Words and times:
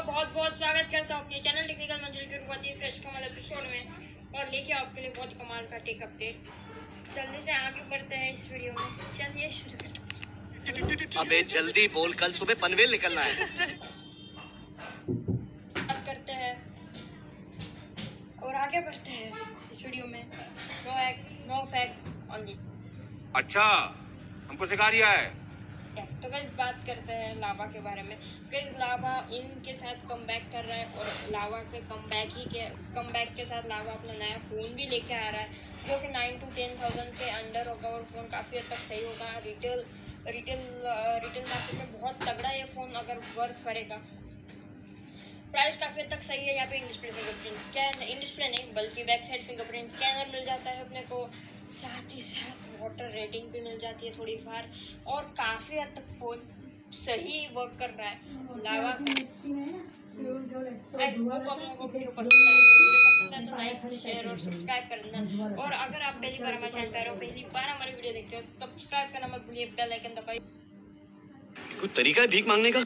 सबका 0.00 0.12
बहुत 0.12 0.32
बहुत 0.34 0.56
स्वागत 0.58 0.86
करता 0.92 1.14
हूँ 1.14 1.24
अपने 1.24 1.38
चैनल 1.44 1.66
टेक्निकल 1.68 1.98
मंजिल 2.02 2.24
के 2.28 2.38
बहुत 2.46 2.66
ही 2.66 2.70
फ्रेश 2.74 2.98
कमल 3.04 3.24
एपिसोड 3.24 3.64
में। 3.70 4.38
और 4.38 4.44
लेके 4.52 4.72
आपके 4.72 5.00
लिए 5.00 5.10
बहुत 5.16 5.32
कमाल 5.40 5.64
का 5.70 5.78
टेक 5.86 6.02
अपडेट 6.02 6.36
जल्दी 7.16 7.40
से 7.44 7.52
आगे 7.54 7.82
बढ़ते 7.90 8.16
हैं 8.16 8.32
इस 8.32 8.44
वीडियो 8.52 8.72
में। 8.72 8.86
चलिए 9.18 9.50
शुरू 9.50 9.76
करते 9.80 11.18
अबे 11.20 11.42
जल्दी 11.52 11.84
बोल 11.96 12.14
कल 12.22 12.32
सुबह 12.32 12.54
पनवेल 12.62 12.90
निकलना 12.90 13.22
है। 13.22 13.32
बात 15.76 16.00
करते 16.06 16.32
हैं। 16.32 16.54
और 18.38 18.54
आगे 18.62 18.80
बढ़ते 18.80 19.10
हैं 19.10 19.30
इस 19.72 19.84
वीडियो 19.84 20.06
में। 20.06 20.22
No 20.22 20.98
act 21.08 21.26
no 21.50 21.62
fact 21.74 22.32
only 22.32 22.56
अच्छा 23.42 23.66
हमको 24.48 24.66
सिखा 24.66 24.90
दिया 24.90 25.10
है। 25.10 25.28
तो 26.22 26.28
गैस 26.28 26.48
बात 26.56 26.82
करते 26.86 27.12
हैं 27.14 27.34
लावा 27.40 27.66
के 27.66 27.80
बारे 27.80 28.02
में। 28.02 28.16
गैस 28.50 28.74
लावा 28.80 29.12
इनके 29.32 29.74
साथ 29.74 30.08
कम 30.08 30.24
कर 30.52 30.64
रहा 30.64 30.76
है 30.76 30.84
और 30.94 31.06
लावा 31.32 31.58
के 31.72 31.80
कम 31.90 32.02
ही 32.12 32.44
के 32.46 32.64
कम 32.94 33.08
के 33.36 33.44
साथ 33.44 33.68
लावा 33.68 33.92
अपना 33.92 34.12
नया 34.14 34.38
फ़ोन 34.48 34.74
भी 34.74 34.86
लेके 34.86 35.14
आ 35.14 35.28
रहा 35.28 35.40
है, 35.40 35.48
जो 35.86 35.98
कि 36.00 36.08
नाइन 36.08 36.38
टू 36.40 36.46
टेन 36.56 36.76
थाउज़ेंड 36.82 37.12
के 37.18 37.30
अंडर 37.32 37.68
होगा 37.68 37.88
और 37.88 38.02
फ़ोन 38.12 38.28
काफ़ी 38.30 38.58
हद 38.58 38.64
तक 38.70 38.82
सही 38.82 39.04
होगा। 39.04 39.28
रिटेल 39.46 39.84
रिटेल 40.28 40.62
रिटेल 41.24 41.44
मार्केट 41.44 41.78
में 41.78 42.00
बहुत 42.00 42.16
तगड़ा 42.22 42.50
ये 42.50 42.64
फ़ोन 42.74 42.90
अगर 43.02 43.16
वर्क 43.36 43.56
करेगा। 43.64 43.96
प्राइस 45.52 45.76
काफ़ी 45.76 46.02
हद 46.02 46.10
तक 46.10 46.22
सही 46.22 46.46
है, 46.46 46.54
यहाँ 46.54 46.66
पे 46.66 46.76
in 46.76 46.86
display 46.86 47.10
fingerprint 47.10 47.58
scan 47.58 47.94
in 48.04 48.20
display 48.20 48.48
नहीं, 48.48 48.64
बल्कि 48.74 49.04
बैक 49.04 49.24
साइड 49.24 49.42
फिंगरप्रिंट 49.42 49.88
स्कैनर 49.90 50.26
मिल 50.32 50.44
जाता 50.46 50.70
है 50.70 50.76
अपने 50.80 51.02
को। 51.04 51.18
साथ 51.72 52.06
ही 52.14 52.20
साथ 52.22 52.39
वाटर 52.90 53.12
रेटिंग 53.14 53.50
भी 53.52 53.60
मिल 53.62 53.78
जाती 53.78 54.06
है 54.06 54.12
थोड़ी 54.18 54.34
बार 54.46 54.70
और 55.06 55.22
काफ़ी 55.38 55.78
हद 55.78 55.92
तक 55.96 56.06
फ़ोन 56.20 56.38
सही 56.94 57.46
वर्क 57.54 57.76
कर 57.80 57.90
रहा 57.98 58.08
है। 58.08 58.16
लावा 58.64 58.90
आए 63.58 63.72
तो 63.82 63.90
शेयर 63.96 64.28
और 64.28 64.38
सब्सक्राइब 64.38 64.88
कर 64.88 65.02
देना 65.04 65.18
और 65.62 65.72
अगर 65.72 66.02
आप 66.02 66.14
पहली 66.14 66.42
बार 66.42 66.54
हमारे 66.54 66.72
चैनल 66.72 66.90
पर 66.90 67.08
हो 67.08 67.14
पहली 67.16 67.44
बार 67.54 67.68
हमारी 67.68 67.92
वीडियो 67.92 68.12
देखते 68.12 68.36
हो 68.36 68.42
सब्सक्राइब 68.42 69.12
करना 69.12 69.26
मत 69.36 69.46
भूलिए 69.46 69.66
बेल 69.78 69.92
आइकन 69.92 70.20
दबाइए। 70.20 70.40
कोई 71.80 71.88
तरीका 71.96 72.22
है 72.22 72.28
भीख 72.28 72.48
मांगने 72.48 72.70
का? 72.72 72.84